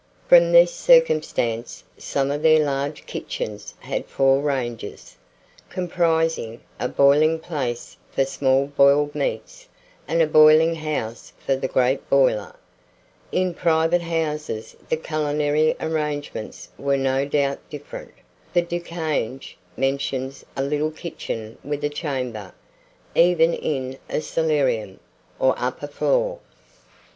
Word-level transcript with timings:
From 0.27 0.51
this 0.51 0.73
circumstance, 0.73 1.83
some 1.95 2.31
of 2.31 2.41
their 2.41 2.65
large 2.65 3.05
kitchens 3.05 3.75
had 3.81 4.07
four 4.07 4.41
ranges, 4.41 5.15
comprising 5.69 6.59
a 6.79 6.87
boiling 6.89 7.37
place 7.37 7.97
for 8.09 8.25
small 8.25 8.65
boiled 8.65 9.13
meats, 9.13 9.67
and 10.07 10.19
a 10.19 10.25
boiling 10.25 10.73
house 10.73 11.33
for 11.37 11.55
the 11.55 11.67
great 11.67 12.09
boiler. 12.09 12.55
In 13.31 13.53
private 13.53 14.01
houses 14.01 14.75
the 14.89 14.97
culinary 14.97 15.75
arrangements 15.79 16.69
were 16.79 16.97
no 16.97 17.23
doubt 17.23 17.59
different; 17.69 18.13
for 18.51 18.61
Du 18.61 18.79
Cange 18.79 19.55
mentions 19.77 20.43
a 20.57 20.63
little 20.63 20.89
kitchen 20.89 21.59
with 21.63 21.83
a 21.83 21.89
chamber, 21.89 22.55
even 23.13 23.53
in 23.53 23.99
a 24.09 24.21
solarium, 24.21 24.99
or 25.37 25.53
upper 25.59 25.85
floor. 25.85 26.39
63. 26.69 27.01